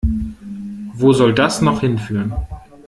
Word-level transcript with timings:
Wo 0.95 1.13
soll 1.13 1.35
das 1.35 1.61
noch 1.61 1.81
hinführen? 1.81 2.33